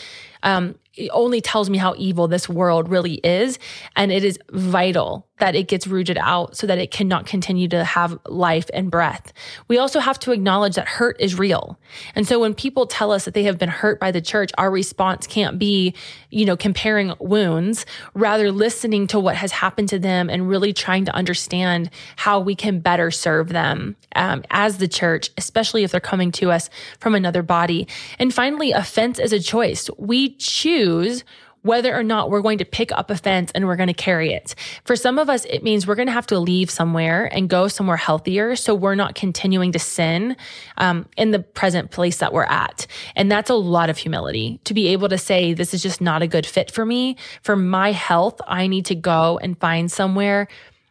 [0.43, 0.75] um,
[1.11, 3.57] only tells me how evil this world really is.
[3.95, 7.83] And it is vital that it gets rooted out so that it cannot continue to
[7.83, 9.33] have life and breath.
[9.67, 11.79] We also have to acknowledge that hurt is real.
[12.13, 14.69] And so when people tell us that they have been hurt by the church, our
[14.69, 15.95] response can't be,
[16.29, 21.05] you know, comparing wounds, rather listening to what has happened to them and really trying
[21.05, 25.99] to understand how we can better serve them um, as the church, especially if they're
[25.99, 26.69] coming to us
[26.99, 27.87] from another body.
[28.19, 29.89] And finally, offense is a choice.
[29.97, 31.23] We choose
[31.63, 34.31] whether or not we're going to pick up a fence and we're going to carry
[34.31, 34.53] it.
[34.85, 37.67] For some of us, it means we're going to have to leave somewhere and go
[37.67, 40.35] somewhere healthier so we're not continuing to sin
[40.77, 42.85] um, in the present place that we're at.
[43.15, 46.21] And that's a lot of humility to be able to say, this is just not
[46.21, 47.17] a good fit for me.
[47.41, 50.47] For my health, I need to go and find somewhere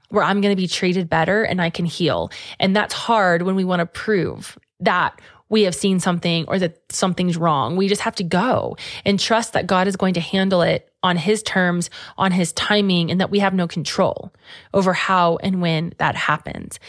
[0.09, 2.31] where I'm going to be treated better and I can heal.
[2.61, 5.19] And that's hard when we want to prove that
[5.53, 7.77] we have seen something or that something's wrong.
[7.77, 11.19] We just have to go and trust that God is going to handle it on
[11.19, 14.33] his terms, on his timing, and that we have no control
[14.73, 16.81] over how and when that happens.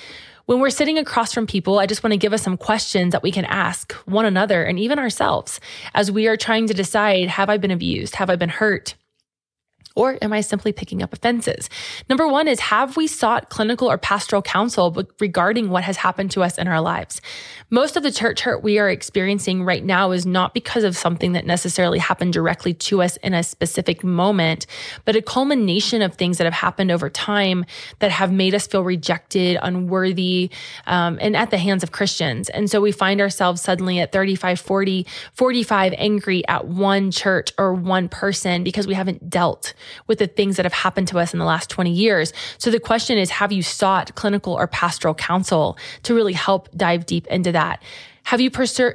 [0.45, 3.22] When we're sitting across from people, I just want to give us some questions that
[3.22, 5.59] we can ask one another and even ourselves
[5.93, 8.16] as we are trying to decide have I been abused?
[8.16, 8.95] Have I been hurt?
[9.96, 11.70] Or am I simply picking up offenses?
[12.10, 16.41] Number one is have we sought clinical or pastoral counsel regarding what has happened to
[16.41, 17.22] us in our lives?
[17.70, 21.34] Most of the church hurt we are experiencing right now is not because of something
[21.34, 24.66] that necessarily happened directly to us in a specific moment,
[25.06, 27.64] but a culmination of things that have happened over time
[28.00, 30.50] that have made us feel rejected, unworthy,
[30.88, 32.50] um, and at the hands of Christians.
[32.50, 37.74] And so we find ourselves suddenly at 35, 40, 45 angry at one church or
[37.74, 39.74] one person because we haven't dealt
[40.07, 42.34] with the things that have happened to us in the last 20 years.
[42.57, 47.05] So the question is, have you sought clinical or pastoral counsel to really help dive
[47.05, 47.81] deep into that?
[48.25, 48.49] Have you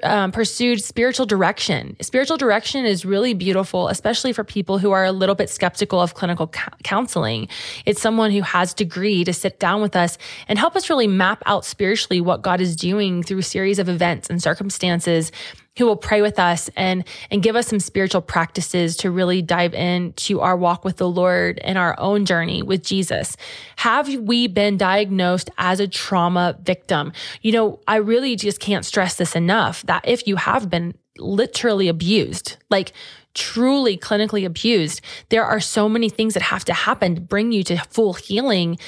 [0.04, 1.96] um, pursued spiritual direction?
[2.00, 6.14] Spiritual direction is really beautiful, especially for people who are a little bit skeptical of
[6.14, 7.48] clinical co- counseling.
[7.84, 10.16] It's someone who has degree to sit down with us
[10.48, 13.88] and help us really map out spiritually what God is doing through a series of
[13.90, 15.30] events and circumstances
[15.78, 19.74] who will pray with us and and give us some spiritual practices to really dive
[19.74, 23.36] into our walk with the Lord and our own journey with Jesus.
[23.76, 27.12] Have we been diagnosed as a trauma victim?
[27.42, 31.88] You know, I really just can't stress this enough that if you have been literally
[31.88, 32.92] abused, like
[33.34, 37.62] truly clinically abused, there are so many things that have to happen to bring you
[37.64, 38.78] to full healing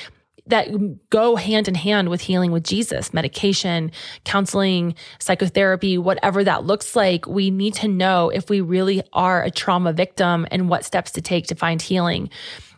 [0.50, 3.90] that go hand in hand with healing with Jesus, medication,
[4.24, 7.26] counseling, psychotherapy, whatever that looks like.
[7.26, 11.20] We need to know if we really are a trauma victim and what steps to
[11.20, 12.30] take to find healing.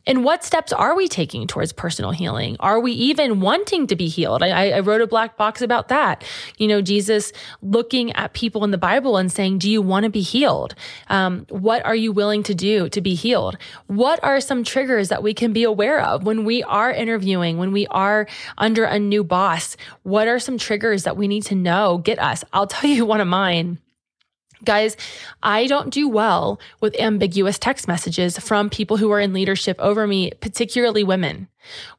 [0.07, 2.57] And what steps are we taking towards personal healing?
[2.59, 4.43] Are we even wanting to be healed?
[4.43, 6.25] I, I, wrote a black box about that.
[6.59, 7.33] You know, Jesus
[7.63, 10.75] looking at people in the Bible and saying, Do you want to be healed?
[11.09, 13.57] Um, what are you willing to do to be healed?
[13.87, 17.71] What are some triggers that we can be aware of when we are interviewing, when
[17.71, 18.27] we are
[18.59, 19.77] under a new boss?
[20.03, 22.43] What are some triggers that we need to know get us?
[22.53, 23.79] I'll tell you one of mine.
[24.65, 24.97] Guys,
[25.43, 30.07] I don't do well with ambiguous text messages from people who are in leadership over
[30.07, 31.49] me, particularly women.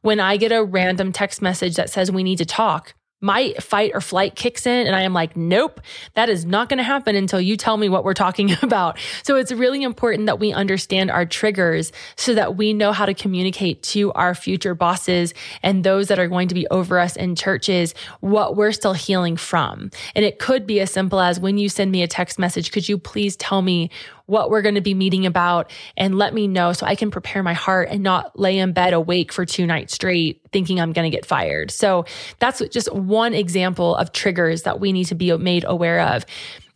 [0.02, 2.94] When I get a random text message that says we need to talk,
[3.24, 5.80] my fight or flight kicks in and I am like, nope,
[6.14, 9.00] that is not going to happen until you tell me what we're talking about.
[9.24, 13.14] So it's really important that we understand our triggers so that we know how to
[13.14, 17.36] communicate to our future bosses and those that are going to be over us in
[17.36, 19.90] churches what we're still healing from.
[20.16, 22.90] And it could be as simple as when you send me a text message, could
[22.90, 23.90] you please tell me
[24.26, 27.44] what we're going to be meeting about and let me know so I can prepare
[27.44, 31.10] my heart and not lay in bed awake for two nights straight thinking I'm going
[31.10, 31.72] to get fired.
[31.72, 32.06] So
[32.40, 36.26] that's just one example of triggers that we need to be made aware of.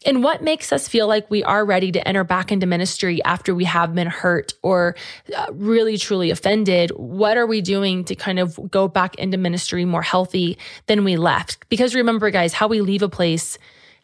[0.06, 3.54] And what makes us feel like we are ready to enter back into ministry after
[3.54, 4.96] we have been hurt or
[5.36, 6.92] uh, really truly offended?
[6.92, 11.18] What are we doing to kind of go back into ministry more healthy than we
[11.18, 11.68] left?
[11.70, 13.58] Because remember, guys, how we leave a place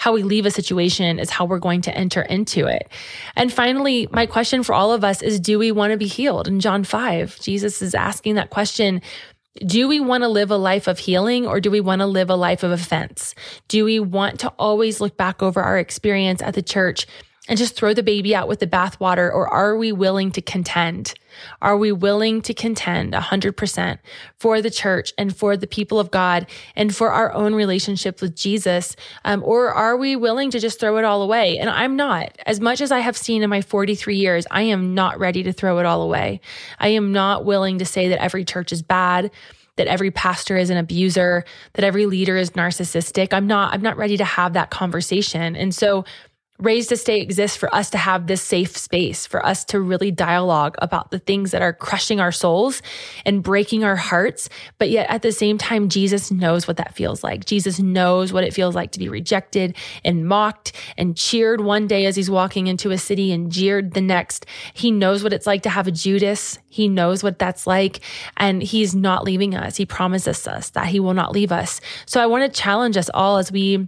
[0.04, 2.90] how we leave a situation is how we're going to enter into it.
[3.38, 6.46] And finally, my question for all of us is do we want to be healed?
[6.46, 9.02] In John 5, Jesus is asking that question
[9.66, 12.30] do we want to live a life of healing or do we want to live
[12.30, 13.34] a life of offense?
[13.70, 17.06] Do we want to always look back over our experience at the church
[17.50, 19.30] and just throw the baby out with the bathwater?
[19.32, 21.14] Or are we willing to contend?
[21.62, 24.00] Are we willing to contend 100%
[24.40, 28.36] for the church and for the people of God and for our own relationship with
[28.36, 28.96] Jesus?
[29.26, 31.58] Um, or are we willing to just throw it all away?
[31.58, 32.38] And I'm not.
[32.46, 35.52] As much as I have seen in my 43 years, I am not ready to
[35.52, 36.40] throw it all away.
[36.80, 39.32] I am not willing to say that every church is bad
[39.76, 43.30] that every pastor is an abuser, that every leader is narcissistic.
[43.34, 45.56] I'm not I'm not ready to have that conversation.
[45.56, 46.06] And so
[46.64, 50.12] Raised to Stay exists for us to have this safe space, for us to really
[50.12, 52.82] dialogue about the things that are crushing our souls
[53.26, 54.48] and breaking our hearts.
[54.78, 57.44] But yet at the same time, Jesus knows what that feels like.
[57.44, 62.06] Jesus knows what it feels like to be rejected and mocked and cheered one day
[62.06, 64.46] as he's walking into a city and jeered the next.
[64.74, 66.60] He knows what it's like to have a Judas.
[66.70, 68.00] He knows what that's like.
[68.38, 69.76] And he's not leaving us.
[69.76, 71.82] He promises us that he will not leave us.
[72.06, 73.86] So I want to challenge us all as we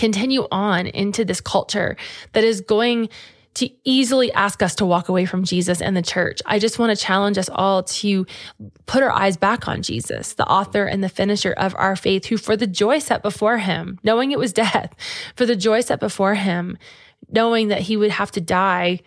[0.00, 1.94] continue on into this culture
[2.32, 3.10] that is going
[3.52, 6.40] to easily ask us to walk away from Jesus and the church.
[6.46, 8.26] I just want to challenge us all to
[8.86, 12.38] put our eyes back on Jesus, the author and the finisher of our faith, who
[12.38, 14.94] for the joy set before him, knowing it was death,
[15.36, 16.78] for the joy set before him,
[17.30, 19.00] knowing that he would have to die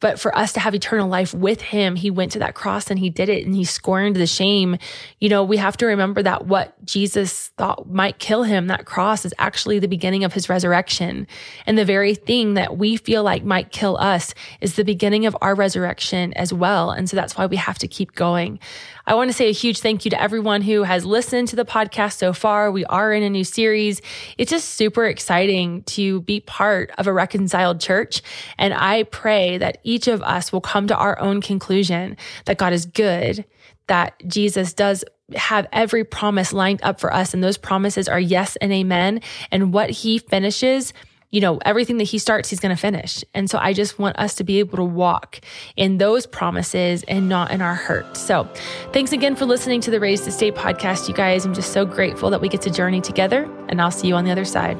[0.00, 2.98] but for us to have eternal life with him, he went to that cross and
[2.98, 4.78] he did it and he scorned the shame.
[5.18, 9.24] You know, we have to remember that what Jesus thought might kill him, that cross
[9.24, 11.26] is actually the beginning of his resurrection.
[11.66, 15.36] And the very thing that we feel like might kill us is the beginning of
[15.40, 16.90] our resurrection as well.
[16.90, 18.60] And so that's why we have to keep going.
[19.08, 21.64] I want to say a huge thank you to everyone who has listened to the
[21.64, 22.70] podcast so far.
[22.70, 24.02] We are in a new series.
[24.36, 28.20] It's just super exciting to be part of a reconciled church.
[28.58, 32.74] And I pray that each of us will come to our own conclusion that God
[32.74, 33.46] is good,
[33.86, 37.32] that Jesus does have every promise lined up for us.
[37.32, 39.22] And those promises are yes and amen.
[39.50, 40.92] And what he finishes
[41.30, 43.22] you know, everything that he starts, he's going to finish.
[43.34, 45.40] And so I just want us to be able to walk
[45.76, 48.16] in those promises and not in our hurt.
[48.16, 48.44] So
[48.92, 51.44] thanks again for listening to the Raised to Stay podcast, you guys.
[51.44, 54.24] I'm just so grateful that we get to journey together, and I'll see you on
[54.24, 54.78] the other side.